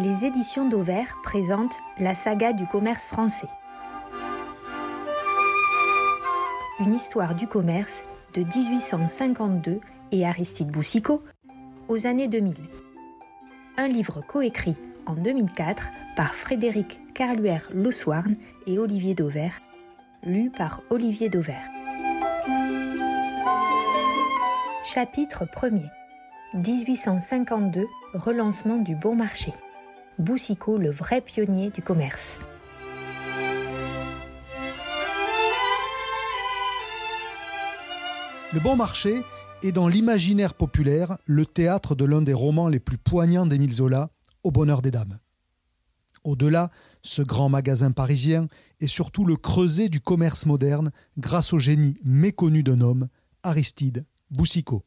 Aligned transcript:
Les 0.00 0.24
éditions 0.24 0.68
d'Auvert 0.68 1.18
présentent 1.24 1.80
la 1.98 2.14
saga 2.14 2.52
du 2.52 2.68
commerce 2.68 3.08
français. 3.08 3.48
Une 6.78 6.92
histoire 6.92 7.34
du 7.34 7.48
commerce 7.48 8.04
de 8.32 8.42
1852 8.42 9.80
et 10.12 10.24
Aristide 10.24 10.70
Boussicot 10.70 11.24
aux 11.88 12.06
années 12.06 12.28
2000. 12.28 12.54
Un 13.76 13.88
livre 13.88 14.20
coécrit 14.20 14.76
en 15.06 15.14
2004 15.14 15.90
par 16.14 16.32
Frédéric 16.36 17.00
Carluère 17.12 17.68
Loussoirne 17.74 18.34
et 18.68 18.78
Olivier 18.78 19.16
Dauvert, 19.16 19.60
lu 20.22 20.52
par 20.56 20.80
Olivier 20.90 21.28
Dauvert. 21.28 21.68
Chapitre 24.84 25.44
1er 25.44 25.90
1852 26.54 27.88
Relancement 28.14 28.76
du 28.76 28.94
bon 28.94 29.16
marché. 29.16 29.52
Boussicot, 30.18 30.78
le 30.78 30.90
vrai 30.90 31.20
pionnier 31.20 31.70
du 31.70 31.80
commerce. 31.80 32.40
Le 38.52 38.58
bon 38.58 38.74
marché 38.74 39.22
est 39.62 39.70
dans 39.70 39.86
l'imaginaire 39.86 40.54
populaire 40.54 41.18
le 41.24 41.46
théâtre 41.46 41.94
de 41.94 42.04
l'un 42.04 42.20
des 42.20 42.32
romans 42.32 42.68
les 42.68 42.80
plus 42.80 42.98
poignants 42.98 43.46
d'Émile 43.46 43.72
Zola, 43.72 44.10
Au 44.42 44.50
bonheur 44.50 44.82
des 44.82 44.90
dames. 44.90 45.20
Au-delà, 46.24 46.70
ce 47.02 47.22
grand 47.22 47.48
magasin 47.48 47.92
parisien 47.92 48.48
est 48.80 48.88
surtout 48.88 49.24
le 49.24 49.36
creuset 49.36 49.88
du 49.88 50.00
commerce 50.00 50.46
moderne 50.46 50.90
grâce 51.16 51.52
au 51.52 51.60
génie 51.60 51.96
méconnu 52.04 52.64
d'un 52.64 52.80
homme, 52.80 53.08
Aristide 53.44 54.04
Boussicot. 54.32 54.84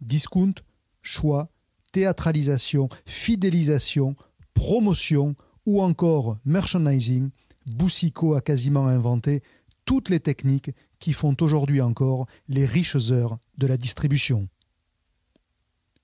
Discount, 0.00 0.54
choix, 1.02 1.50
théâtralisation, 1.94 2.88
fidélisation, 3.06 4.16
promotion 4.52 5.36
ou 5.64 5.80
encore 5.80 6.38
merchandising, 6.44 7.30
Boussicot 7.66 8.34
a 8.34 8.40
quasiment 8.40 8.88
inventé 8.88 9.42
toutes 9.84 10.08
les 10.08 10.18
techniques 10.18 10.72
qui 10.98 11.12
font 11.12 11.36
aujourd'hui 11.40 11.80
encore 11.80 12.26
les 12.48 12.64
riches 12.66 13.12
heures 13.12 13.38
de 13.58 13.68
la 13.68 13.76
distribution. 13.76 14.48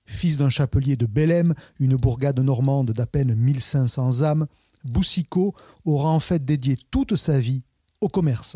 Fils 0.05 0.37
d'un 0.37 0.49
chapelier 0.49 0.95
de 0.95 1.05
Bellem, 1.05 1.53
une 1.79 1.97
bourgade 1.97 2.39
normande 2.39 2.91
d'à 2.91 3.05
peine 3.05 3.35
1500 3.35 4.21
âmes, 4.21 4.47
Boussicot 4.85 5.53
aura 5.83 6.09
en 6.09 6.21
fait 6.21 6.43
dédié 6.45 6.77
toute 6.89 7.17
sa 7.17 7.37
vie 7.37 7.63
au 7.99 8.07
commerce. 8.07 8.55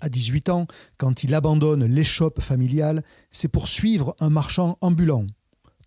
À 0.00 0.08
18 0.08 0.48
ans, 0.48 0.66
quand 0.96 1.24
il 1.24 1.34
abandonne 1.34 1.84
l'échoppe 1.84 2.40
familiale, 2.40 3.02
c'est 3.30 3.48
pour 3.48 3.68
suivre 3.68 4.14
un 4.20 4.30
marchand 4.30 4.78
ambulant, 4.80 5.26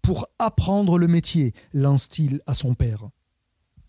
pour 0.04 0.28
apprendre 0.38 1.00
le 1.00 1.08
métier, 1.08 1.54
lance-t-il 1.74 2.42
à 2.46 2.54
son 2.54 2.76
père. 2.76 3.10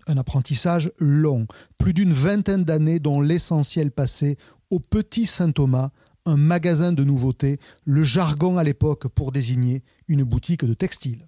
Un 0.07 0.17
apprentissage 0.17 0.91
long, 0.98 1.47
plus 1.77 1.93
d'une 1.93 2.12
vingtaine 2.12 2.65
d'années 2.65 3.01
dont 3.01 3.20
l'essentiel 3.20 3.91
passé 3.91 4.39
au 4.70 4.79
Petit 4.79 5.27
Saint-Thomas, 5.27 5.91
un 6.25 6.37
magasin 6.37 6.92
de 6.92 7.05
nouveautés, 7.05 7.59
le 7.85 8.05
jargon 8.05 8.57
à 8.57 8.65
l'époque 8.65 9.09
pour 9.09 9.33
désigner 9.33 9.83
une 10.09 10.23
boutique 10.23 10.65
de 10.65 10.73
textile. 10.73 11.27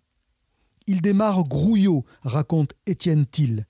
Il 0.86 1.02
démarre 1.02 1.44
grouillot, 1.44 2.04
raconte 2.22 2.72
Étienne 2.86 3.26
Thiel. 3.26 3.66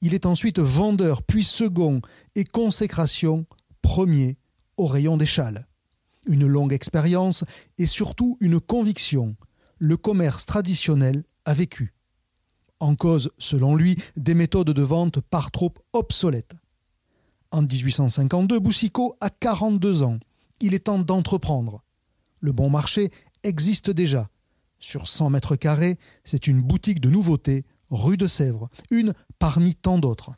Il 0.00 0.14
est 0.14 0.26
ensuite 0.26 0.58
vendeur, 0.58 1.22
puis 1.22 1.44
second, 1.44 2.00
et 2.34 2.44
consécration, 2.44 3.46
premier, 3.82 4.38
au 4.78 4.86
rayon 4.86 5.18
des 5.18 5.26
châles. 5.26 5.66
Une 6.26 6.46
longue 6.46 6.72
expérience 6.72 7.44
et 7.78 7.86
surtout 7.86 8.38
une 8.40 8.58
conviction. 8.58 9.36
Le 9.78 9.98
commerce 9.98 10.46
traditionnel 10.46 11.24
a 11.44 11.52
vécu. 11.52 11.94
En 12.80 12.94
cause, 12.94 13.30
selon 13.36 13.74
lui, 13.76 13.96
des 14.16 14.34
méthodes 14.34 14.70
de 14.70 14.82
vente 14.82 15.20
par 15.20 15.50
trop 15.50 15.74
obsolètes. 15.92 16.54
En 17.50 17.62
1852, 17.62 18.58
Boussicot 18.58 19.16
a 19.20 19.28
42 19.28 20.02
ans. 20.02 20.18
Il 20.60 20.72
est 20.72 20.86
temps 20.86 20.98
d'entreprendre. 20.98 21.82
Le 22.40 22.52
bon 22.52 22.70
marché 22.70 23.10
existe 23.42 23.90
déjà. 23.90 24.30
Sur 24.78 25.08
100 25.08 25.30
mètres 25.30 25.56
carrés, 25.56 25.98
c'est 26.24 26.46
une 26.46 26.62
boutique 26.62 27.00
de 27.00 27.10
nouveautés, 27.10 27.64
rue 27.90 28.16
de 28.16 28.26
Sèvres, 28.26 28.68
une 28.90 29.12
parmi 29.38 29.74
tant 29.74 29.98
d'autres. 29.98 30.32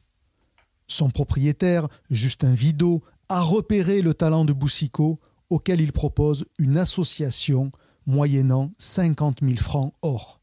Son 0.89 1.11
propriétaire, 1.11 1.87
Justin 2.11 2.55
Vidot, 2.55 3.03
a 3.29 3.41
repéré 3.41 4.03
le 4.03 4.15
talent 4.15 4.45
de 4.45 4.53
Boussicot, 4.53 5.21
auquel 5.49 5.81
il 5.81 5.93
propose 5.93 6.45
une 6.59 6.77
association 6.77 7.71
moyennant 8.09 8.73
50 8.79 9.41
000 9.43 9.57
francs 9.57 9.95
or. 10.03 10.41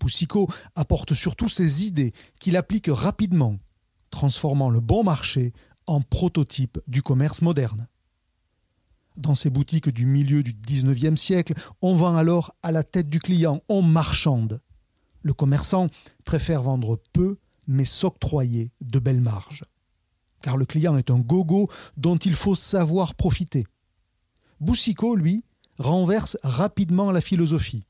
Boussicot 0.00 0.48
apporte 0.76 1.12
surtout 1.12 1.48
ses 1.48 1.84
idées 1.84 2.12
qu'il 2.38 2.56
applique 2.56 2.88
rapidement, 2.88 3.58
transformant 4.10 4.70
le 4.70 4.80
bon 4.80 5.02
marché 5.02 5.52
en 5.86 6.00
prototype 6.00 6.78
du 6.86 7.02
commerce 7.02 7.42
moderne. 7.42 7.88
Dans 9.16 9.34
ces 9.34 9.50
boutiques 9.50 9.88
du 9.88 10.06
milieu 10.06 10.44
du 10.44 10.52
XIXe 10.52 11.20
siècle, 11.20 11.54
on 11.82 11.96
vend 11.96 12.14
alors 12.14 12.54
à 12.62 12.70
la 12.70 12.84
tête 12.84 13.10
du 13.10 13.18
client, 13.18 13.60
on 13.68 13.82
marchande. 13.82 14.60
Le 15.22 15.34
commerçant 15.34 15.88
préfère 16.24 16.62
vendre 16.62 17.02
peu, 17.12 17.38
mais 17.66 17.84
s'octroyer 17.84 18.70
de 18.80 19.00
belles 19.00 19.20
marges. 19.20 19.64
Car 20.42 20.56
le 20.56 20.64
client 20.64 20.96
est 20.96 21.10
un 21.10 21.18
gogo 21.18 21.68
dont 21.96 22.16
il 22.16 22.34
faut 22.34 22.54
savoir 22.54 23.16
profiter. 23.16 23.66
Boussicot, 24.60 25.16
lui, 25.16 25.44
renverse 25.78 26.36
rapidement 26.42 27.10
la 27.10 27.20
philosophie. 27.20 27.84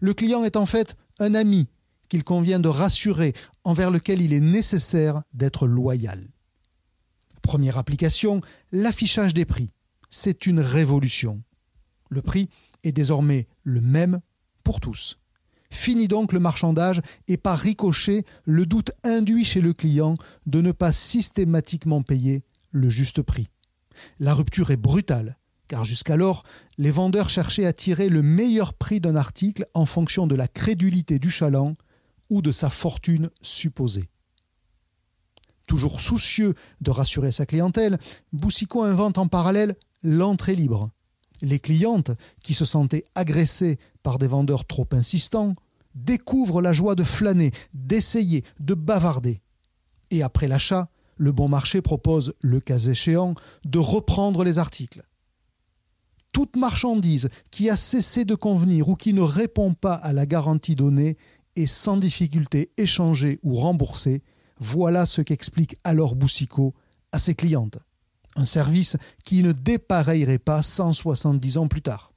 Le 0.00 0.14
client 0.14 0.44
est 0.44 0.56
en 0.56 0.66
fait 0.66 0.96
un 1.18 1.34
ami 1.34 1.68
qu'il 2.08 2.24
convient 2.24 2.60
de 2.60 2.68
rassurer, 2.68 3.32
envers 3.64 3.90
lequel 3.90 4.20
il 4.20 4.32
est 4.32 4.40
nécessaire 4.40 5.22
d'être 5.32 5.66
loyal. 5.66 6.28
Première 7.42 7.78
application, 7.78 8.40
l'affichage 8.72 9.34
des 9.34 9.44
prix. 9.44 9.70
C'est 10.08 10.46
une 10.46 10.60
révolution. 10.60 11.42
Le 12.08 12.22
prix 12.22 12.48
est 12.84 12.92
désormais 12.92 13.48
le 13.62 13.80
même 13.80 14.20
pour 14.62 14.80
tous. 14.80 15.18
Fini 15.70 16.06
donc 16.06 16.32
le 16.32 16.38
marchandage 16.38 17.02
et 17.26 17.36
par 17.36 17.58
ricochet 17.58 18.24
le 18.44 18.64
doute 18.64 18.92
induit 19.02 19.44
chez 19.44 19.60
le 19.60 19.72
client 19.72 20.14
de 20.46 20.60
ne 20.60 20.70
pas 20.70 20.92
systématiquement 20.92 22.02
payer 22.02 22.44
le 22.70 22.88
juste 22.88 23.22
prix. 23.22 23.48
La 24.20 24.34
rupture 24.34 24.70
est 24.70 24.76
brutale, 24.76 25.36
car 25.68 25.84
jusqu'alors, 25.84 26.44
les 26.78 26.90
vendeurs 26.90 27.30
cherchaient 27.30 27.66
à 27.66 27.72
tirer 27.72 28.08
le 28.08 28.22
meilleur 28.22 28.74
prix 28.74 29.00
d'un 29.00 29.16
article 29.16 29.66
en 29.74 29.86
fonction 29.86 30.26
de 30.26 30.34
la 30.34 30.48
crédulité 30.48 31.18
du 31.18 31.30
chaland 31.30 31.74
ou 32.30 32.42
de 32.42 32.52
sa 32.52 32.70
fortune 32.70 33.30
supposée. 33.42 34.08
Toujours 35.66 36.00
soucieux 36.00 36.54
de 36.80 36.90
rassurer 36.90 37.32
sa 37.32 37.46
clientèle, 37.46 37.98
Boussicot 38.32 38.82
invente 38.82 39.18
en 39.18 39.28
parallèle 39.28 39.76
l'entrée 40.02 40.54
libre. 40.54 40.90
Les 41.40 41.58
clientes, 41.58 42.10
qui 42.42 42.54
se 42.54 42.64
sentaient 42.64 43.04
agressées 43.14 43.78
par 44.02 44.18
des 44.18 44.26
vendeurs 44.26 44.66
trop 44.66 44.86
insistants, 44.92 45.54
découvrent 45.94 46.60
la 46.60 46.72
joie 46.72 46.94
de 46.94 47.04
flâner, 47.04 47.50
d'essayer, 47.72 48.44
de 48.60 48.74
bavarder. 48.74 49.40
Et 50.10 50.22
après 50.22 50.48
l'achat, 50.48 50.88
le 51.16 51.32
bon 51.32 51.48
marché 51.48 51.80
propose, 51.80 52.34
le 52.40 52.60
cas 52.60 52.78
échéant, 52.78 53.34
de 53.64 53.78
reprendre 53.78 54.44
les 54.44 54.58
articles. 54.58 55.04
Toute 56.34 56.56
marchandise 56.56 57.30
qui 57.50 57.70
a 57.70 57.76
cessé 57.76 58.26
de 58.26 58.34
convenir 58.34 58.90
ou 58.90 58.96
qui 58.96 59.14
ne 59.14 59.22
répond 59.22 59.72
pas 59.72 59.94
à 59.94 60.12
la 60.12 60.26
garantie 60.26 60.74
donnée 60.74 61.16
est 61.56 61.64
sans 61.64 61.96
difficulté 61.96 62.72
échangée 62.76 63.38
ou 63.42 63.54
remboursée 63.54 64.22
voilà 64.58 65.06
ce 65.06 65.22
qu'explique 65.22 65.76
alors 65.84 66.14
Boussicot 66.14 66.74
à 67.12 67.18
ses 67.18 67.34
clientes. 67.34 67.78
Un 68.36 68.44
service 68.44 68.96
qui 69.24 69.42
ne 69.42 69.52
dépareillerait 69.52 70.38
pas 70.38 70.62
170 70.62 71.58
ans 71.58 71.68
plus 71.68 71.82
tard. 71.82 72.12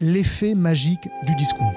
L'effet 0.00 0.54
magique 0.54 1.08
du 1.26 1.34
discount. 1.36 1.74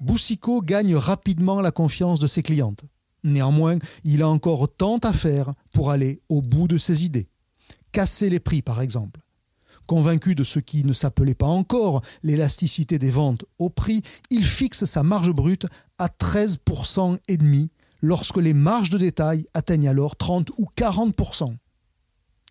Boussicot 0.00 0.60
gagne 0.60 0.96
rapidement 0.96 1.60
la 1.60 1.70
confiance 1.70 2.20
de 2.20 2.26
ses 2.26 2.42
clientes. 2.42 2.84
Néanmoins, 3.26 3.78
il 4.04 4.22
a 4.22 4.28
encore 4.28 4.68
tant 4.72 4.98
à 4.98 5.12
faire 5.12 5.52
pour 5.72 5.90
aller 5.90 6.20
au 6.28 6.42
bout 6.42 6.68
de 6.68 6.78
ses 6.78 7.04
idées. 7.04 7.28
Casser 7.90 8.30
les 8.30 8.38
prix, 8.38 8.62
par 8.62 8.80
exemple. 8.80 9.20
Convaincu 9.86 10.36
de 10.36 10.44
ce 10.44 10.60
qui 10.60 10.84
ne 10.84 10.92
s'appelait 10.92 11.34
pas 11.34 11.46
encore 11.46 12.02
l'élasticité 12.22 13.00
des 13.00 13.10
ventes 13.10 13.44
au 13.58 13.68
prix, 13.68 14.02
il 14.30 14.44
fixe 14.44 14.84
sa 14.84 15.02
marge 15.02 15.32
brute 15.32 15.66
à 15.98 16.06
13% 16.06 17.18
et 17.26 17.36
demi 17.36 17.70
lorsque 18.00 18.36
les 18.36 18.54
marges 18.54 18.90
de 18.90 18.98
détail 18.98 19.46
atteignent 19.54 19.88
alors 19.88 20.14
30 20.14 20.50
ou 20.58 20.68
40%. 20.76 21.56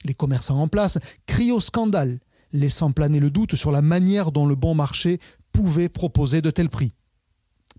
Les 0.03 0.13
commerçants 0.13 0.59
en 0.59 0.67
place 0.67 0.97
crient 1.25 1.53
au 1.53 1.61
scandale, 1.61 2.19
laissant 2.51 2.91
planer 2.91 3.21
le 3.21 3.31
doute 3.31 3.55
sur 3.55 3.71
la 3.71 3.81
manière 3.81 4.33
dont 4.33 4.45
le 4.45 4.55
bon 4.55 4.75
marché 4.75 5.21
pouvait 5.53 5.89
proposer 5.89 6.41
de 6.41 6.51
tels 6.51 6.69
prix. 6.69 6.91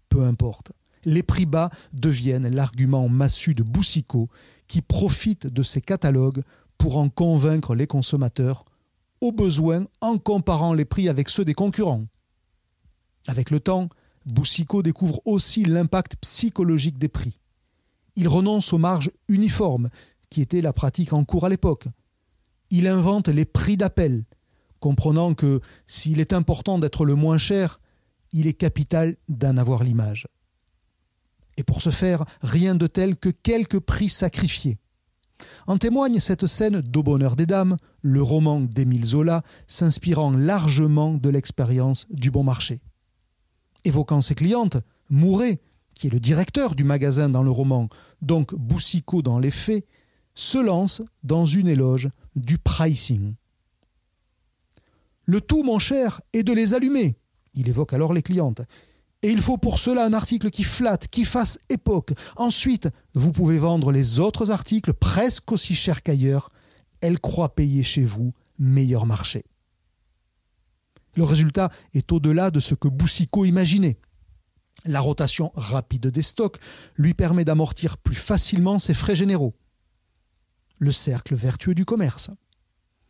Peu 0.09 0.25
importe, 0.25 0.73
les 1.07 1.23
prix 1.23 1.47
bas 1.47 1.71
deviennent 1.95 2.49
l'argument 2.55 3.09
massu 3.09 3.55
de 3.55 3.63
Boussicot 3.63 4.29
qui 4.69 4.83
profite 4.83 5.47
de 5.47 5.63
ses 5.63 5.81
catalogues 5.81 6.43
pour 6.77 6.99
en 6.99 7.09
convaincre 7.09 7.75
les 7.75 7.87
consommateurs 7.87 8.67
au 9.23 9.33
besoin 9.33 9.87
en 10.03 10.19
comparant 10.19 10.75
les 10.75 10.85
prix 10.85 11.09
avec 11.09 11.31
ceux 11.31 11.45
des 11.45 11.55
concurrents. 11.55 12.05
Avec 13.29 13.51
le 13.51 13.61
temps, 13.61 13.89
Boussico 14.27 14.83
découvre 14.83 15.21
aussi 15.25 15.65
l'impact 15.65 16.17
psychologique 16.17 16.99
des 16.99 17.09
prix. 17.09 17.39
Il 18.17 18.29
renonce 18.29 18.73
aux 18.73 18.79
marges 18.79 19.11
uniformes, 19.29 19.89
qui 20.29 20.43
étaient 20.43 20.61
la 20.61 20.73
pratique 20.73 21.13
en 21.13 21.25
cours 21.25 21.47
à 21.47 21.49
l'époque. 21.49 21.87
Il 22.71 22.89
invente 22.89 23.29
les 23.29 23.45
prix 23.45 23.77
d'appel, 23.77 24.25
comprenant 24.81 25.35
que 25.35 25.61
s'il 25.87 26.21
est 26.21 26.33
important 26.33 26.79
d'être 26.79 27.05
le 27.05 27.15
moins 27.15 27.39
cher, 27.39 27.81
il 28.33 28.49
est 28.49 28.53
capital 28.53 29.17
d'en 29.29 29.57
avoir 29.57 29.85
l'image. 29.85 30.27
Et 31.57 31.63
pour 31.63 31.83
ce 31.83 31.91
faire, 31.91 32.25
rien 32.43 32.75
de 32.75 32.87
tel 32.87 33.17
que 33.17 33.29
quelques 33.29 33.81
prix 33.81 34.09
sacrifiés. 34.09 34.79
En 35.67 35.79
témoigne 35.79 36.21
cette 36.21 36.47
scène 36.47 36.81
d'Au 36.81 37.03
bonheur 37.03 37.37
des 37.37 37.47
dames, 37.47 37.77
le 38.03 38.23
roman 38.23 38.61
d'Émile 38.61 39.05
Zola, 39.05 39.43
s'inspirant 39.67 40.31
largement 40.31 41.15
de 41.15 41.29
l'expérience 41.29 42.07
du 42.11 42.31
bon 42.31 42.45
marché. 42.45 42.81
Évoquant 43.85 44.21
ses 44.21 44.35
clientes, 44.35 44.79
Mouret, 45.11 45.61
qui 45.95 46.09
est 46.09 46.11
le 46.11 46.21
directeur 46.21 46.75
du 46.75 46.85
magasin 46.85 47.29
dans 47.29 47.43
le 47.43 47.51
roman, 47.51 47.89
donc 48.23 48.55
Boussico 48.55 49.23
dans 49.23 49.39
les 49.39 49.51
faits, 49.51 49.87
se 50.35 50.59
lance 50.59 51.03
dans 51.23 51.47
une 51.47 51.69
éloge 51.69 52.11
du 52.35 52.59
pricing. 52.59 53.35
Le 55.25 55.41
tout, 55.41 55.63
mon 55.63 55.79
cher, 55.79 56.21
est 56.33 56.43
de 56.43 56.53
les 56.53 56.75
allumer. 56.75 57.17
Il 57.55 57.69
évoque 57.69 57.95
alors 57.95 58.13
les 58.13 58.23
clientes. 58.23 58.61
Et 59.27 59.31
il 59.31 59.43
faut 59.43 59.59
pour 59.59 59.81
cela 59.81 60.05
un 60.05 60.13
article 60.13 60.53
qui 60.53 60.63
flatte, 60.63 61.09
qui 61.09 61.25
fasse 61.25 61.59
époque. 61.69 62.13
Ensuite, 62.37 62.89
vous 63.13 63.33
pouvez 63.33 63.59
vendre 63.59 63.91
les 63.91 64.21
autres 64.21 64.53
articles 64.53 64.95
presque 64.95 65.51
aussi 65.51 65.75
chers 65.75 66.05
qu'ailleurs. 66.05 66.51
Elle 67.01 67.19
croit 67.19 67.57
payer 67.57 67.83
chez 67.83 68.05
vous 68.05 68.35
meilleur 68.61 69.05
marché. 69.05 69.45
Le 71.17 71.25
résultat 71.25 71.73
est 71.93 72.13
au-delà 72.13 72.53
de 72.53 72.61
ce 72.61 72.77
que 72.77 72.87
Boussico 72.87 73.45
imaginait. 73.45 73.99
La 74.85 75.01
rotation 75.01 75.51
rapide 75.57 76.07
des 76.07 76.23
stocks 76.23 76.61
lui 76.95 77.13
permet 77.13 77.45
d'amortir 77.45 77.99
plus 77.99 78.15
facilement 78.15 78.79
ses 78.79 78.95
frais 78.95 79.17
généraux. 79.17 79.57
Le 80.79 80.93
cercle 80.93 81.35
vertueux 81.35 81.75
du 81.75 81.85
commerce. 81.85 82.31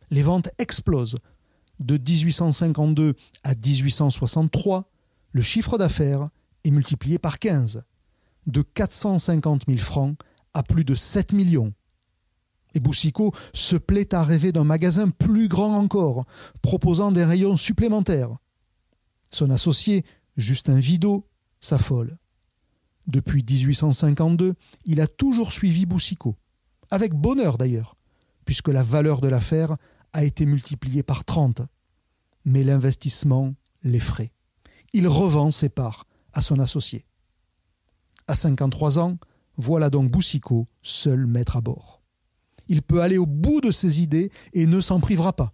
Les 0.09 0.23
ventes 0.23 0.49
explosent. 0.57 1.17
De 1.79 1.95
1852 1.95 3.13
à 3.43 3.53
1863, 3.53 4.89
le 5.31 5.41
chiffre 5.41 5.77
d'affaires 5.77 6.29
est 6.63 6.71
multiplié 6.71 7.19
par 7.19 7.39
15, 7.39 7.83
de 8.47 8.61
450 8.61 9.63
000 9.67 9.79
francs 9.79 10.17
à 10.53 10.63
plus 10.63 10.85
de 10.85 10.95
7 10.95 11.33
millions. 11.33 11.73
Et 12.73 12.79
Boussico 12.79 13.33
se 13.53 13.75
plaît 13.75 14.13
à 14.13 14.23
rêver 14.23 14.51
d'un 14.51 14.63
magasin 14.63 15.09
plus 15.09 15.47
grand 15.47 15.75
encore, 15.75 16.25
proposant 16.61 17.11
des 17.11 17.23
rayons 17.23 17.57
supplémentaires. 17.57 18.37
Son 19.31 19.49
associé, 19.49 20.05
Justin 20.35 20.79
Vidot, 20.79 21.27
s'affole. 21.59 22.17
Depuis 23.07 23.43
1852, 23.43 24.53
il 24.85 25.01
a 25.01 25.07
toujours 25.07 25.51
suivi 25.51 25.85
Boussico, 25.85 26.35
avec 26.91 27.13
bonheur 27.13 27.57
d'ailleurs, 27.57 27.95
puisque 28.45 28.67
la 28.67 28.83
valeur 28.83 29.21
de 29.21 29.27
l'affaire 29.27 29.77
a 30.13 30.23
été 30.23 30.45
multipliée 30.45 31.03
par 31.03 31.23
30. 31.23 31.61
Mais 32.45 32.63
l'investissement 32.63 33.55
l'effraie 33.83 34.31
il 34.93 35.07
revend 35.07 35.51
ses 35.51 35.69
parts 35.69 36.05
à 36.33 36.41
son 36.41 36.59
associé. 36.59 37.05
À 38.27 38.35
53 38.35 38.99
ans, 38.99 39.17
voilà 39.57 39.89
donc 39.89 40.11
Boussico, 40.11 40.65
seul 40.81 41.25
maître 41.25 41.57
à 41.57 41.61
bord. 41.61 42.01
Il 42.67 42.81
peut 42.81 43.01
aller 43.01 43.17
au 43.17 43.25
bout 43.25 43.61
de 43.61 43.71
ses 43.71 44.01
idées 44.01 44.31
et 44.53 44.65
ne 44.65 44.81
s'en 44.81 44.99
privera 44.99 45.33
pas. 45.33 45.53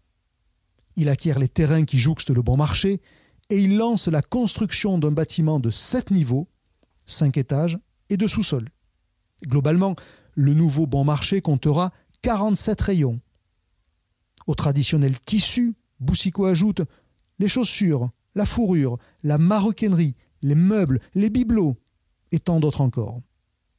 Il 0.95 1.09
acquiert 1.09 1.39
les 1.39 1.47
terrains 1.47 1.85
qui 1.85 2.00
jouxtent 2.00 2.31
le 2.31 2.41
bon 2.41 2.57
marché 2.57 3.01
et 3.50 3.59
il 3.59 3.77
lance 3.77 4.07
la 4.07 4.21
construction 4.21 4.97
d'un 4.97 5.12
bâtiment 5.12 5.59
de 5.59 5.69
7 5.69 6.12
niveaux, 6.12 6.47
5 7.06 7.38
étages 7.38 7.79
et 8.09 8.18
de 8.18 8.27
sous-sol. 8.27 8.69
Globalement, 9.47 9.95
le 10.36 10.53
nouveau 10.53 10.88
bon 10.88 11.03
marché 11.03 11.41
comptera 11.41 11.91
47 12.21 12.81
rayons. 12.81 13.19
Au 14.47 14.56
traditionnel 14.56 15.19
tissu, 15.19 15.75
Boussico 16.00 16.45
ajoute 16.45 16.81
les 17.39 17.47
chaussures, 17.47 18.09
la 18.35 18.45
fourrure, 18.45 18.97
la 19.24 19.38
maroquinerie, 19.38 20.15
les 20.41 20.56
meubles, 20.56 21.00
les 21.15 21.30
bibelots 21.30 21.77
et 22.31 22.39
tant 22.39 22.59
d'autres 22.59 22.81
encore. 22.81 23.21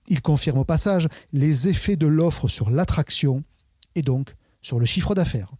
Il 0.08 0.22
confirme 0.22 0.58
au 0.58 0.64
passage 0.64 1.08
les 1.32 1.68
effets 1.68 1.96
de 1.96 2.06
l'offre 2.06 2.48
sur 2.48 2.70
l'attraction 2.70 3.42
et 3.94 4.02
donc 4.02 4.34
sur 4.62 4.78
le 4.78 4.86
chiffre 4.86 5.14
d'affaires. 5.14 5.52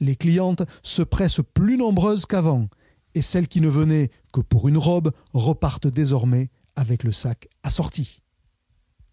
Les 0.00 0.16
clientes 0.16 0.62
se 0.82 1.02
pressent 1.02 1.42
plus 1.54 1.76
nombreuses 1.76 2.26
qu'avant 2.26 2.68
et 3.14 3.22
celles 3.22 3.48
qui 3.48 3.60
ne 3.60 3.68
venaient 3.68 4.10
que 4.32 4.40
pour 4.40 4.68
une 4.68 4.78
robe 4.78 5.12
repartent 5.32 5.86
désormais 5.86 6.50
avec 6.76 7.04
le 7.04 7.12
sac 7.12 7.48
assorti. 7.62 8.20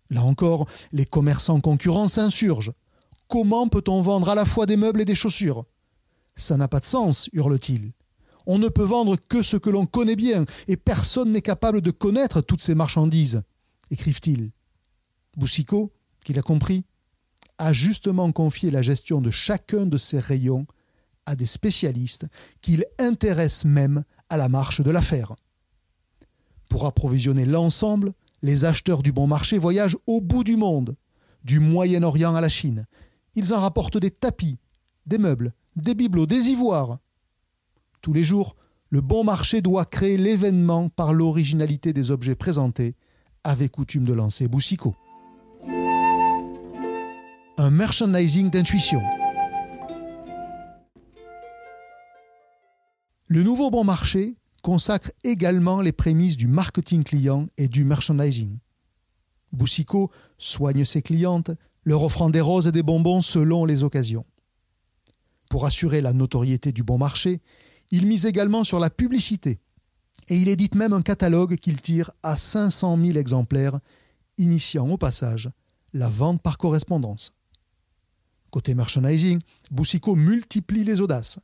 Là 0.10 0.24
encore, 0.24 0.68
les 0.92 1.06
commerçants 1.06 1.62
concurrents 1.62 2.08
s'insurgent. 2.08 2.74
Comment 3.28 3.70
peut-on 3.70 4.02
vendre 4.02 4.30
à 4.30 4.36
la 4.36 4.46
fois 4.46 4.66
des 4.66 4.76
meubles 4.76 5.02
et 5.02 5.06
des 5.06 5.16
chaussures? 5.16 5.66
Ça 6.36 6.58
n'a 6.58 6.68
pas 6.68 6.80
de 6.80 6.86
sens, 6.86 7.30
hurle-t-il. 7.34 7.94
On 8.48 8.58
ne 8.58 8.70
peut 8.70 8.84
vendre 8.84 9.16
que 9.18 9.42
ce 9.42 9.58
que 9.58 9.70
l'on 9.70 9.86
connaît 9.86 10.16
bien, 10.16 10.46
et 10.68 10.78
personne 10.78 11.32
n'est 11.32 11.42
capable 11.42 11.82
de 11.82 11.92
connaître 11.92 12.42
toutes 12.42 12.62
ces 12.62 12.76
marchandises, 12.76 13.44
écrivent-ils. 13.92 14.52
Boussico, 15.38 15.92
qu'il 16.24 16.40
a 16.40 16.42
compris, 16.42 16.86
a 17.58 17.74
justement 17.74 18.32
confié 18.32 18.72
la 18.72 18.82
gestion 18.82 19.22
de 19.22 19.32
chacun 19.32 19.86
de 19.86 19.98
ces 19.98 20.20
rayons 20.20 20.66
à 21.26 21.36
des 21.36 21.46
spécialistes 21.46 22.26
qu'il 22.62 22.86
intéresse 23.00 23.66
même 23.66 24.04
à 24.30 24.38
la 24.38 24.50
marche 24.50 24.82
de 24.82 24.92
l'affaire. 24.92 25.36
Pour 26.70 26.86
approvisionner 26.86 27.46
l'ensemble, 27.46 28.14
les 28.42 28.66
acheteurs 28.66 29.04
du 29.04 29.12
bon 29.12 29.28
marché 29.28 29.58
voyagent 29.58 29.98
au 30.08 30.22
bout 30.22 30.44
du 30.44 30.56
monde, 30.56 30.96
du 31.44 31.60
Moyen-Orient 31.60 32.34
à 32.34 32.42
la 32.42 32.50
Chine. 32.50 32.88
Ils 33.36 33.54
en 33.54 33.60
rapportent 33.60 33.98
des 33.98 34.12
tapis, 34.12 34.58
des 35.06 35.18
meubles, 35.18 35.54
des 35.76 35.96
bibelots, 35.96 36.26
des 36.26 36.50
ivoires. 36.50 37.00
Tous 38.02 38.14
les 38.14 38.24
jours, 38.24 38.56
le 38.90 39.00
bon 39.02 39.24
marché 39.24 39.62
doit 39.62 39.86
créer 39.86 40.18
l'événement 40.18 40.90
par 40.90 41.14
l'originalité 41.14 41.94
des 41.94 42.10
objets 42.10 42.34
présentés, 42.34 42.96
avait 43.44 43.70
coutume 43.70 44.06
de 44.06 44.14
lancer 44.14 44.48
Boussico. 44.48 44.96
Un 47.58 47.70
merchandising 47.70 48.50
d'intuition. 48.50 49.04
Le 53.28 53.44
nouveau 53.44 53.70
bon 53.70 53.84
marché 53.84 54.36
consacre 54.64 55.12
également 55.24 55.82
les 55.82 55.92
prémices 55.92 56.36
du 56.36 56.48
marketing 56.48 57.04
client 57.04 57.48
et 57.58 57.68
du 57.68 57.86
merchandising. 57.86 58.58
Boussico 59.52 60.10
soigne 60.40 60.86
ses 60.86 61.04
clientes, 61.04 61.52
leur 61.84 62.04
offrant 62.04 62.32
des 62.32 62.42
roses 62.42 62.68
et 62.68 62.72
des 62.72 62.84
bonbons 62.84 63.22
selon 63.22 63.64
les 63.66 63.84
occasions. 63.84 64.26
Pour 65.50 65.66
assurer 65.66 66.02
la 66.02 66.14
notoriété 66.14 66.72
du 66.72 66.82
bon 66.84 66.98
marché, 66.98 67.42
il 67.92 68.06
mise 68.08 68.26
également 68.26 68.64
sur 68.64 68.80
la 68.80 68.90
publicité 68.90 69.60
et 70.30 70.38
il 70.38 70.48
édite 70.48 70.76
même 70.76 70.94
un 70.94 71.02
catalogue 71.02 71.58
qu'il 71.58 71.82
tire 71.82 72.12
à 72.24 72.36
500 72.36 72.98
000 72.98 73.18
exemplaires, 73.18 73.80
initiant 74.38 74.90
au 74.90 74.98
passage 74.98 75.50
la 75.94 76.08
vente 76.08 76.42
par 76.42 76.58
correspondance. 76.58 77.34
Côté 78.50 78.76
merchandising, 78.76 79.40
Boussico 79.72 80.16
multiplie 80.16 80.84
les 80.84 81.02
audaces. 81.02 81.40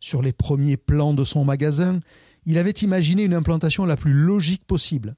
Sur 0.00 0.22
les 0.22 0.32
premiers 0.32 0.76
plans 0.76 1.14
de 1.14 1.24
son 1.24 1.44
magasin, 1.44 2.00
il 2.46 2.58
avait 2.58 2.70
imaginé 2.70 3.24
une 3.24 3.34
implantation 3.34 3.84
la 3.84 3.96
plus 3.96 4.12
logique 4.12 4.64
possible. 4.64 5.16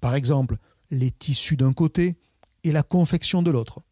Par 0.00 0.14
exemple, 0.14 0.56
les 0.90 1.10
tissus 1.10 1.56
d'un 1.56 1.72
côté 1.72 2.16
et 2.64 2.72
la 2.72 2.82
confection 2.82 3.42
de 3.42 3.50
l'autre. 3.50 3.82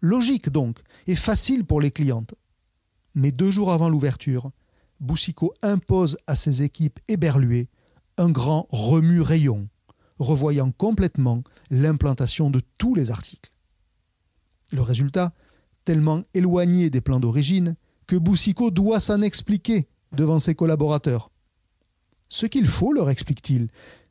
Logique 0.00 0.50
donc, 0.50 0.78
et 1.06 1.16
facile 1.16 1.64
pour 1.64 1.80
les 1.80 1.90
clientes. 1.90 2.34
Mais 3.14 3.32
deux 3.32 3.50
jours 3.50 3.72
avant 3.72 3.88
l'ouverture, 3.88 4.50
Boussico 5.00 5.54
impose 5.62 6.18
à 6.26 6.36
ses 6.36 6.62
équipes 6.62 7.00
éberluées 7.08 7.68
un 8.18 8.30
grand 8.30 8.66
remue-rayon, 8.70 9.68
revoyant 10.18 10.70
complètement 10.72 11.42
l'implantation 11.70 12.50
de 12.50 12.60
tous 12.78 12.94
les 12.94 13.10
articles. 13.10 13.50
Le 14.72 14.82
résultat, 14.82 15.32
tellement 15.84 16.22
éloigné 16.34 16.90
des 16.90 17.00
plans 17.00 17.18
d'origine, 17.18 17.76
que 18.06 18.16
Boussico 18.16 18.70
doit 18.70 19.00
s'en 19.00 19.22
expliquer 19.22 19.88
devant 20.12 20.38
ses 20.38 20.54
collaborateurs. 20.54 21.30
Ce 22.28 22.46
qu'il 22.46 22.66
faut, 22.66 22.92
leur 22.92 23.08
explique-t-il, 23.08 23.68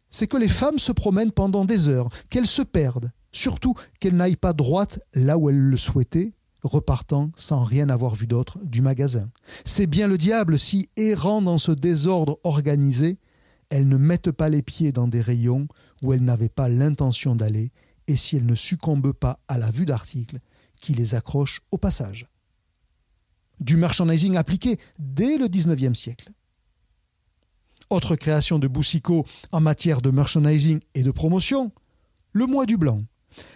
c'est 0.09 0.27
que 0.27 0.37
les 0.37 0.47
femmes 0.47 0.79
se 0.79 0.91
promènent 0.91 1.31
pendant 1.31 1.65
des 1.65 1.87
heures, 1.87 2.09
qu'elles 2.29 2.47
se 2.47 2.61
perdent, 2.61 3.11
surtout 3.31 3.75
qu'elles 3.99 4.15
n'aillent 4.15 4.35
pas 4.35 4.53
droite 4.53 5.01
là 5.13 5.37
où 5.37 5.49
elles 5.49 5.59
le 5.59 5.77
souhaitaient, 5.77 6.33
repartant 6.63 7.31
sans 7.35 7.63
rien 7.63 7.89
avoir 7.89 8.15
vu 8.15 8.27
d'autre 8.27 8.59
du 8.63 8.81
magasin. 8.81 9.29
C'est 9.65 9.87
bien 9.87 10.07
le 10.07 10.17
diable 10.17 10.59
si, 10.59 10.89
errant 10.97 11.41
dans 11.41 11.57
ce 11.57 11.71
désordre 11.71 12.39
organisé, 12.43 13.17
elles 13.69 13.87
ne 13.87 13.97
mettent 13.97 14.31
pas 14.31 14.49
les 14.49 14.61
pieds 14.61 14.91
dans 14.91 15.07
des 15.07 15.21
rayons 15.21 15.67
où 16.03 16.13
elles 16.13 16.23
n'avaient 16.23 16.49
pas 16.49 16.69
l'intention 16.69 17.35
d'aller, 17.35 17.71
et 18.07 18.15
si 18.15 18.35
elles 18.35 18.45
ne 18.45 18.55
succombent 18.55 19.13
pas 19.13 19.39
à 19.47 19.57
la 19.57 19.69
vue 19.69 19.85
d'articles 19.85 20.39
qui 20.81 20.93
les 20.93 21.13
accrochent 21.13 21.61
au 21.71 21.77
passage. 21.77 22.27
du 23.59 23.75
merchandising 23.75 24.37
appliqué 24.37 24.79
dès 24.97 25.37
le 25.37 25.47
XIXe 25.47 25.97
siècle. 25.97 26.31
Autre 27.89 28.15
création 28.15 28.59
de 28.59 28.67
Boussico 28.67 29.25
en 29.51 29.59
matière 29.59 30.01
de 30.01 30.11
merchandising 30.11 30.79
et 30.93 31.03
de 31.03 31.11
promotion, 31.11 31.71
le 32.31 32.45
mois 32.45 32.65
du 32.65 32.77
blanc. 32.77 32.99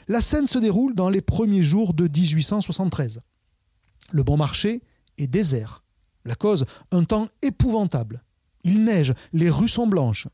La 0.07 0.21
scène 0.21 0.47
se 0.47 0.59
déroule 0.59 0.95
dans 0.95 1.09
les 1.09 1.21
premiers 1.21 1.63
jours 1.63 1.93
de 1.93 2.07
1873. 2.07 3.21
Le 4.11 4.23
bon 4.23 4.37
marché 4.37 4.81
est 5.17 5.27
désert. 5.27 5.83
La 6.25 6.35
cause, 6.35 6.65
un 6.91 7.03
temps 7.03 7.27
épouvantable. 7.41 8.23
Il 8.63 8.83
neige, 8.85 9.13
les 9.33 9.49
rues 9.49 9.67
sont 9.67 9.87
blanches. 9.87 10.27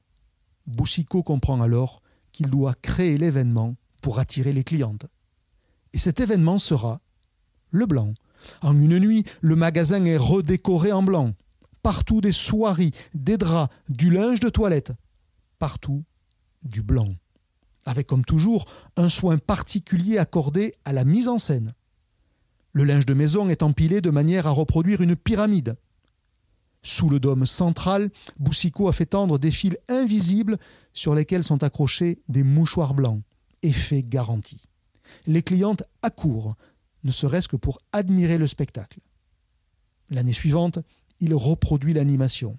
Boussico 0.68 1.24
comprend 1.24 1.62
alors 1.62 2.02
qu'il 2.32 2.50
doit 2.50 2.76
créer 2.82 3.18
l'événement 3.18 3.76
pour 4.02 4.20
attirer 4.20 4.54
les 4.54 4.64
clientes. 4.64 5.08
Et 5.94 5.98
cet 5.98 6.20
événement 6.20 6.58
sera 6.58 7.02
le 7.72 7.86
blanc. 7.86 8.14
En 8.62 8.78
une 8.80 9.00
nuit, 9.00 9.24
le 9.42 9.56
magasin 9.56 10.04
est 10.06 10.18
redécoré 10.18 10.92
en 10.92 11.04
blanc. 11.04 11.34
Partout 11.82 12.22
des 12.22 12.32
soieries, 12.32 12.94
des 13.14 13.38
draps, 13.38 13.74
du 13.90 14.12
linge 14.12 14.40
de 14.40 14.50
toilette. 14.50 14.92
Partout 15.58 16.04
du 16.64 16.82
blanc. 16.82 17.16
Avec 17.86 18.08
comme 18.08 18.26
toujours 18.26 18.66
un 18.98 19.10
soin 19.10 19.38
particulier 19.38 20.18
accordé 20.18 20.76
à 20.86 20.94
la 20.94 21.06
mise 21.06 21.28
en 21.28 21.38
scène. 21.38 21.74
Le 22.74 22.84
linge 22.84 23.06
de 23.06 23.14
maison 23.14 23.50
est 23.50 23.64
empilé 23.64 24.02
de 24.02 24.10
manière 24.10 24.48
à 24.48 24.52
reproduire 24.52 25.02
une 25.02 25.16
pyramide. 25.16 25.76
Sous 26.82 27.10
le 27.10 27.20
dôme 27.20 27.46
central, 27.46 28.10
Boussico 28.38 28.88
a 28.88 28.94
fait 28.94 29.08
tendre 29.08 29.38
des 29.38 29.52
fils 29.52 29.78
invisibles 29.90 30.58
sur 30.94 31.14
lesquels 31.14 31.44
sont 31.44 31.64
accrochés 31.64 32.22
des 32.30 32.44
mouchoirs 32.44 32.94
blancs. 32.94 33.22
Effet 33.64 34.04
garanti. 34.04 34.62
Les 35.26 35.44
clientes 35.44 35.84
accourent, 36.02 36.56
ne 37.04 37.12
serait-ce 37.12 37.48
que 37.48 37.58
pour 37.58 37.80
admirer 37.92 38.38
le 38.38 38.48
spectacle. 38.48 39.00
L'année 40.10 40.34
suivante, 40.34 40.80
il 41.20 41.34
reproduit 41.34 41.94
l'animation. 41.94 42.58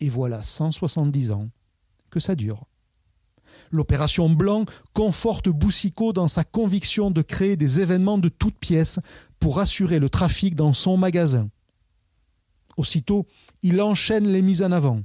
Et 0.00 0.08
voilà 0.08 0.42
170 0.42 1.30
ans 1.32 1.50
que 2.08 2.20
ça 2.20 2.34
dure. 2.34 2.66
L'opération 3.70 4.28
Blanc 4.28 4.64
conforte 4.92 5.48
Boussico 5.48 6.12
dans 6.12 6.28
sa 6.28 6.44
conviction 6.44 7.10
de 7.10 7.22
créer 7.22 7.56
des 7.56 7.80
événements 7.80 8.18
de 8.18 8.28
toutes 8.28 8.58
pièces 8.58 8.98
pour 9.38 9.60
assurer 9.60 9.98
le 9.98 10.08
trafic 10.08 10.54
dans 10.54 10.72
son 10.72 10.96
magasin. 10.96 11.48
Aussitôt, 12.76 13.26
il 13.62 13.80
enchaîne 13.80 14.26
les 14.26 14.42
mises 14.42 14.62
en 14.62 14.72
avant. 14.72 15.02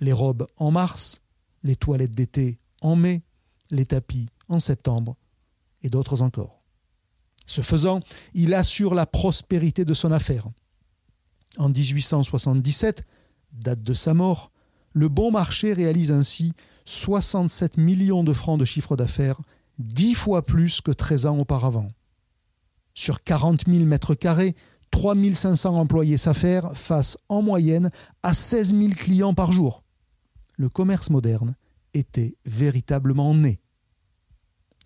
Les 0.00 0.12
robes 0.12 0.46
en 0.56 0.70
mars, 0.70 1.22
les 1.62 1.76
toilettes 1.76 2.14
d'été 2.14 2.58
en 2.80 2.94
mai, 2.96 3.22
les 3.70 3.86
tapis 3.86 4.26
en 4.48 4.58
septembre, 4.58 5.16
et 5.82 5.90
d'autres 5.90 6.22
encore. 6.22 6.62
Ce 7.46 7.62
faisant, 7.62 8.00
il 8.34 8.52
assure 8.54 8.94
la 8.94 9.06
prospérité 9.06 9.84
de 9.84 9.94
son 9.94 10.12
affaire. 10.12 10.46
En 11.56 11.70
1877, 11.70 13.04
date 13.52 13.82
de 13.82 13.94
sa 13.94 14.12
mort, 14.14 14.52
le 14.92 15.08
bon 15.08 15.30
marché 15.30 15.72
réalise 15.72 16.12
ainsi 16.12 16.52
67 16.88 17.76
millions 17.76 18.24
de 18.24 18.32
francs 18.32 18.58
de 18.58 18.64
chiffre 18.64 18.96
d'affaires, 18.96 19.38
dix 19.78 20.14
fois 20.14 20.40
plus 20.40 20.80
que 20.80 20.90
13 20.90 21.26
ans 21.26 21.38
auparavant. 21.38 21.86
Sur 22.94 23.22
40 23.22 23.66
000 23.68 23.84
mètres 23.84 24.14
carrés, 24.14 24.56
3 24.90 25.14
500 25.34 25.76
employés 25.76 26.16
s'affairent 26.16 26.74
face 26.74 27.18
en 27.28 27.42
moyenne 27.42 27.90
à 28.22 28.32
16 28.32 28.74
000 28.74 28.90
clients 28.94 29.34
par 29.34 29.52
jour. 29.52 29.84
Le 30.56 30.70
commerce 30.70 31.10
moderne 31.10 31.56
était 31.92 32.36
véritablement 32.46 33.34
né. 33.34 33.60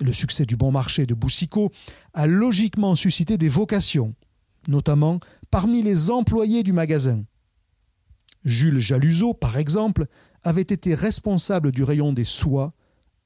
Le 0.01 0.13
succès 0.13 0.45
du 0.45 0.57
bon 0.57 0.73
marché 0.73 1.07
de 1.07 1.15
Boussico 1.15 1.71
a 2.15 2.27
logiquement 2.27 2.97
suscité 2.97 3.39
des 3.39 3.49
vocations, 3.49 4.17
notamment 4.67 5.21
parmi 5.53 5.85
les 5.85 6.11
employés 6.11 6.65
du 6.65 6.73
magasin. 6.73 7.23
Jules 8.45 8.81
Jaluseau, 8.81 9.35
par 9.35 9.57
exemple, 9.57 10.09
avait 10.45 10.63
été 10.63 10.95
responsable 10.95 11.73
du 11.73 11.83
rayon 11.83 12.13
des 12.13 12.25
soies 12.25 12.73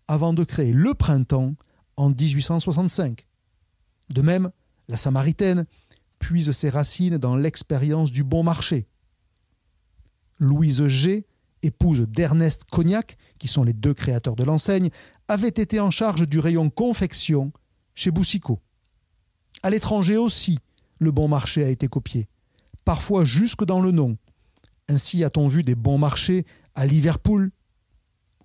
avant 0.08 0.32
de 0.32 0.44
créer 0.44 0.73
le 0.73 0.94
printemps 0.94 1.54
en 1.96 2.11
1865. 2.11 3.26
De 4.11 4.23
même, 4.23 4.50
la 4.88 4.96
Samaritaine 4.96 5.66
puise 6.18 6.52
ses 6.52 6.70
racines 6.70 7.18
dans 7.18 7.37
l'expérience 7.37 8.12
du 8.12 8.25
bon 8.25 8.42
marché. 8.42 8.87
Louise 10.38 10.87
G, 10.87 11.26
épouse 11.62 12.02
d'Ernest 12.02 12.64
Cognac, 12.70 13.16
qui 13.38 13.49
sont 13.49 13.64
les 13.64 13.73
deux 13.73 13.94
créateurs 13.94 14.37
de 14.37 14.44
l'enseigne, 14.44 14.90
avait 15.28 15.49
été 15.49 15.80
en 15.80 15.90
charge 15.90 16.28
du 16.28 16.38
rayon 16.38 16.70
confection 16.70 17.52
chez 17.94 18.11
Boussico. 18.11 18.61
À 19.62 19.70
l'étranger 19.70 20.16
aussi, 20.16 20.58
le 20.99 21.11
bon 21.11 21.28
marché 21.28 21.64
a 21.64 21.68
été 21.68 21.88
copié, 21.88 22.28
parfois 22.85 23.25
jusque 23.25 23.64
dans 23.64 23.80
le 23.80 23.90
nom. 23.90 24.16
Ainsi 24.88 25.25
a-t-on 25.25 25.49
vu 25.49 25.62
des 25.62 25.75
bons 25.75 25.99
marchés 25.99 26.46
à 26.76 26.87
Liverpool, 26.87 27.50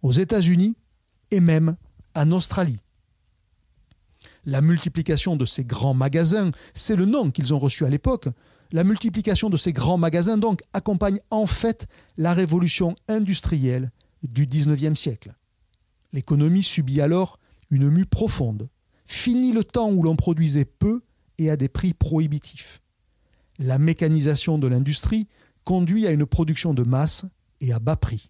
aux 0.01 0.11
États-Unis 0.11 0.75
et 1.29 1.39
même 1.39 1.75
en 2.15 2.31
Australie. 2.31 2.79
La 4.45 4.61
multiplication 4.61 5.35
de 5.35 5.45
ces 5.45 5.63
grands 5.63 5.93
magasins, 5.93 6.49
c'est 6.73 6.95
le 6.95 7.05
nom 7.05 7.29
qu'ils 7.29 7.53
ont 7.53 7.59
reçu 7.59 7.85
à 7.85 7.89
l'époque, 7.89 8.27
la 8.71 8.83
multiplication 8.83 9.49
de 9.49 9.57
ces 9.57 9.73
grands 9.73 9.97
magasins 9.97 10.37
donc 10.37 10.61
accompagne 10.73 11.19
en 11.29 11.45
fait 11.45 11.87
la 12.17 12.33
révolution 12.33 12.95
industrielle 13.07 13.91
du 14.23 14.45
XIXe 14.45 14.99
siècle. 14.99 15.35
L'économie 16.13 16.63
subit 16.63 17.01
alors 17.01 17.37
une 17.69 17.89
mue 17.89 18.05
profonde. 18.05 18.69
Fini 19.05 19.51
le 19.51 19.63
temps 19.63 19.91
où 19.91 20.03
l'on 20.03 20.15
produisait 20.15 20.65
peu 20.65 21.01
et 21.37 21.49
à 21.49 21.57
des 21.57 21.69
prix 21.69 21.93
prohibitifs. 21.93 22.81
La 23.59 23.77
mécanisation 23.77 24.57
de 24.57 24.67
l'industrie 24.67 25.27
conduit 25.65 26.07
à 26.07 26.11
une 26.11 26.25
production 26.25 26.73
de 26.73 26.83
masse 26.83 27.25
et 27.61 27.71
à 27.71 27.79
bas 27.79 27.95
prix. 27.95 28.29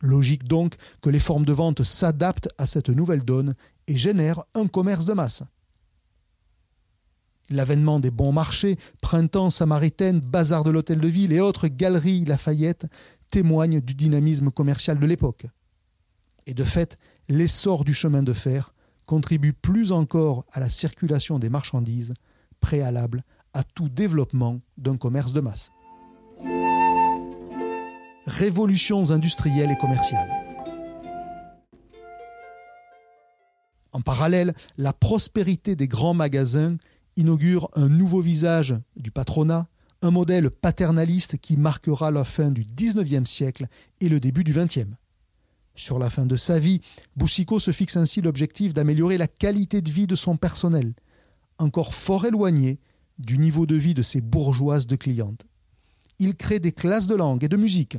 Logique 0.00 0.44
donc 0.44 0.74
que 1.00 1.10
les 1.10 1.20
formes 1.20 1.44
de 1.44 1.52
vente 1.52 1.82
s'adaptent 1.82 2.48
à 2.58 2.66
cette 2.66 2.90
nouvelle 2.90 3.24
donne 3.24 3.54
et 3.86 3.96
génèrent 3.96 4.44
un 4.54 4.66
commerce 4.66 5.06
de 5.06 5.14
masse. 5.14 5.42
L'avènement 7.50 7.98
des 7.98 8.10
bons 8.10 8.32
marchés, 8.32 8.76
printemps 9.00 9.50
samaritaine, 9.50 10.20
bazar 10.20 10.64
de 10.64 10.70
l'hôtel 10.70 11.00
de 11.00 11.08
ville 11.08 11.32
et 11.32 11.40
autres 11.40 11.68
galeries 11.68 12.26
Lafayette 12.26 12.86
témoignent 13.30 13.80
du 13.80 13.94
dynamisme 13.94 14.50
commercial 14.50 14.98
de 14.98 15.06
l'époque. 15.06 15.46
Et 16.46 16.54
de 16.54 16.64
fait, 16.64 16.98
l'essor 17.28 17.84
du 17.84 17.94
chemin 17.94 18.22
de 18.22 18.32
fer 18.32 18.74
contribue 19.06 19.54
plus 19.54 19.92
encore 19.92 20.44
à 20.52 20.60
la 20.60 20.68
circulation 20.68 21.38
des 21.38 21.48
marchandises, 21.48 22.14
préalable 22.60 23.24
à 23.54 23.64
tout 23.64 23.88
développement 23.88 24.60
d'un 24.76 24.96
commerce 24.96 25.32
de 25.32 25.40
masse. 25.40 25.70
Révolutions 28.28 29.10
industrielles 29.10 29.70
et 29.70 29.76
commerciales. 29.78 30.28
En 33.92 34.02
parallèle, 34.02 34.52
la 34.76 34.92
prospérité 34.92 35.76
des 35.76 35.88
grands 35.88 36.12
magasins 36.12 36.76
inaugure 37.16 37.70
un 37.74 37.88
nouveau 37.88 38.20
visage 38.20 38.76
du 38.96 39.10
patronat, 39.10 39.66
un 40.02 40.10
modèle 40.10 40.50
paternaliste 40.50 41.38
qui 41.38 41.56
marquera 41.56 42.10
la 42.10 42.24
fin 42.24 42.50
du 42.50 42.66
XIXe 42.66 43.28
siècle 43.28 43.66
et 44.02 44.10
le 44.10 44.20
début 44.20 44.44
du 44.44 44.52
XXe. 44.52 44.88
Sur 45.74 45.98
la 45.98 46.10
fin 46.10 46.26
de 46.26 46.36
sa 46.36 46.58
vie, 46.58 46.82
Boussico 47.16 47.58
se 47.58 47.70
fixe 47.70 47.96
ainsi 47.96 48.20
l'objectif 48.20 48.74
d'améliorer 48.74 49.16
la 49.16 49.26
qualité 49.26 49.80
de 49.80 49.90
vie 49.90 50.06
de 50.06 50.16
son 50.16 50.36
personnel, 50.36 50.92
encore 51.56 51.94
fort 51.94 52.26
éloigné 52.26 52.78
du 53.18 53.38
niveau 53.38 53.64
de 53.64 53.74
vie 53.74 53.94
de 53.94 54.02
ses 54.02 54.20
bourgeoises 54.20 54.86
de 54.86 54.96
clientes. 54.96 55.46
Il 56.18 56.34
crée 56.34 56.60
des 56.60 56.72
classes 56.72 57.06
de 57.06 57.14
langue 57.14 57.42
et 57.42 57.48
de 57.48 57.56
musique, 57.56 57.96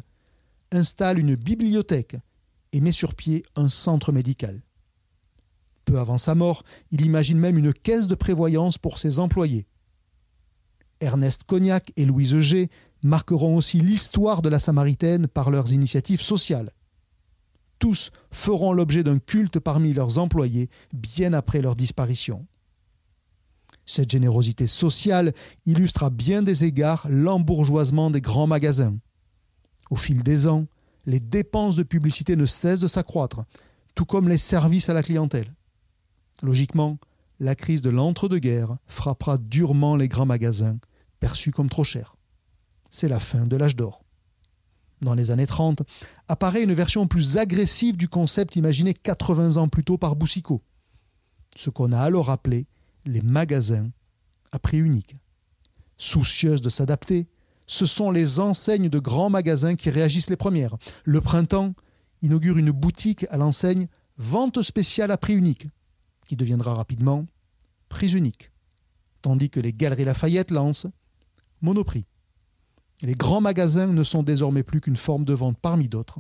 installe 0.71 1.19
une 1.19 1.35
bibliothèque 1.35 2.17
et 2.71 2.81
met 2.81 2.91
sur 2.91 3.15
pied 3.15 3.43
un 3.55 3.69
centre 3.69 4.11
médical. 4.11 4.61
Peu 5.85 5.99
avant 5.99 6.17
sa 6.17 6.35
mort, 6.35 6.63
il 6.91 7.01
imagine 7.01 7.39
même 7.39 7.57
une 7.57 7.73
caisse 7.73 8.07
de 8.07 8.15
prévoyance 8.15 8.77
pour 8.77 8.99
ses 8.99 9.19
employés. 9.19 9.65
Ernest 10.99 11.45
Cognac 11.45 11.91
et 11.95 12.05
Louise 12.05 12.38
G 12.39 12.69
marqueront 13.01 13.55
aussi 13.55 13.81
l'histoire 13.81 14.41
de 14.41 14.49
la 14.49 14.59
Samaritaine 14.59 15.27
par 15.27 15.49
leurs 15.49 15.71
initiatives 15.71 16.21
sociales. 16.21 16.69
Tous 17.79 18.11
feront 18.31 18.73
l'objet 18.73 19.03
d'un 19.03 19.19
culte 19.19 19.59
parmi 19.59 19.93
leurs 19.93 20.17
employés 20.17 20.69
bien 20.93 21.31
après 21.33 21.61
leur 21.61 21.75
disparition. 21.75 22.45
Cette 23.85 24.11
générosité 24.11 24.67
sociale 24.67 25.33
illustre 25.65 26.03
à 26.03 26.09
bien 26.09 26.43
des 26.43 26.65
égards 26.65 27.07
l'embourgeoisement 27.09 28.11
des 28.11 28.21
grands 28.21 28.45
magasins. 28.45 28.97
Au 29.89 29.96
fil 29.96 30.24
des 30.24 30.48
ans, 30.48 30.65
les 31.05 31.19
dépenses 31.19 31.75
de 31.75 31.84
publicité 31.84 32.36
ne 32.36 32.46
cessent 32.46 32.79
de 32.79 32.88
s'accroître, 32.88 33.43
tout 33.96 34.05
comme 34.05 34.29
les 34.29 34.38
services 34.38 34.89
à 34.89 34.93
la 34.93 35.03
clientèle. 35.03 35.53
Logiquement, 36.41 36.98
la 37.39 37.55
crise 37.55 37.81
de 37.81 37.89
l'entre-deux-guerres 37.89 38.77
frappera 38.88 39.38
durement 39.38 39.96
les 39.96 40.08
grands 40.08 40.25
magasins, 40.25 40.77
perçus 41.19 41.51
comme 41.51 41.69
trop 41.69 41.84
chers. 41.84 42.15
C'est 42.89 43.08
la 43.08 43.19
fin 43.19 43.46
de 43.46 43.55
l'âge 43.55 43.75
d'or. 43.75 44.03
Dans 45.01 45.15
les 45.15 45.31
années 45.31 45.48
30, 45.48 45.84
apparaît 46.27 46.63
une 46.63 46.74
version 46.74 47.08
plus 47.08 47.38
agressive 47.38 47.96
du 47.96 48.10
concept 48.10 48.58
imaginé 48.58 48.93
80 48.93 49.55
ans 49.58 49.69
plus 49.69 49.84
tôt 49.84 49.98
par 49.98 50.15
Boussico, 50.15 50.62
ce 51.55 51.69
qu'on 51.69 51.93
a 51.93 52.00
alors 52.00 52.29
appelé 52.29 52.67
les 53.05 53.22
magasins 53.22 53.89
à 54.51 54.60
prix 54.60 54.77
unique. 54.77 55.15
Soucieuses 55.98 56.62
de 56.62 56.69
s'adapter, 56.69 57.27
ce 57.69 57.85
sont 57.85 58.09
les 58.09 58.39
enseignes 58.39 58.89
de 58.89 58.97
grands 58.97 59.29
magasins 59.29 59.75
qui 59.75 59.91
réagissent 59.91 60.31
les 60.31 60.35
premières. 60.35 60.75
Le 61.03 61.21
printemps 61.21 61.75
inaugure 62.23 62.57
une 62.57 62.71
boutique 62.71 63.27
à 63.29 63.38
l'enseigne 63.38 63.88
Vente 64.17 64.63
spéciale 64.63 65.11
à 65.11 65.17
prix 65.17 65.35
unique, 65.35 65.67
qui 66.25 66.35
deviendra 66.35 66.73
rapidement 66.73 67.27
Prix 67.88 68.15
unique, 68.15 68.51
tandis 69.21 69.51
que 69.51 69.59
les 69.59 69.71
Galeries 69.71 70.05
Lafayette 70.05 70.49
lancent 70.49 70.88
Monoprix. 71.61 72.05
Les 73.03 73.13
grands 73.13 73.39
magasins 73.39 73.88
ne 73.88 74.03
sont 74.03 74.23
désormais 74.23 74.63
plus 74.63 74.81
qu'une 74.81 74.97
forme 74.97 75.23
de 75.23 75.33
vente 75.33 75.59
parmi 75.61 75.88
d'autres, 75.88 76.19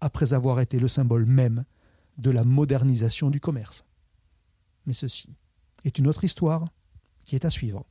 après 0.00 0.32
avoir 0.32 0.58
été 0.58 0.80
le 0.80 0.88
symbole 0.88 1.26
même 1.26 1.64
de 2.16 2.30
la 2.30 2.44
modernisation 2.44 3.28
du 3.28 3.40
commerce. 3.40 3.84
Mais 4.86 4.94
ceci 4.94 5.28
est 5.84 5.98
une 5.98 6.06
autre 6.06 6.24
histoire 6.24 6.66
qui 7.26 7.34
est 7.34 7.44
à 7.44 7.50
suivre. 7.50 7.84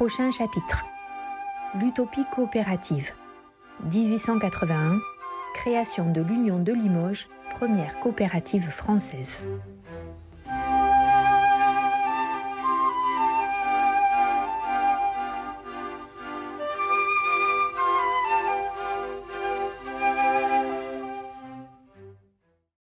Prochain 0.00 0.30
chapitre. 0.30 0.86
L'utopie 1.78 2.24
coopérative. 2.34 3.12
1881. 3.92 4.98
Création 5.52 6.10
de 6.10 6.22
l'Union 6.22 6.58
de 6.58 6.72
Limoges, 6.72 7.28
première 7.50 8.00
coopérative 8.00 8.70
française. 8.70 9.40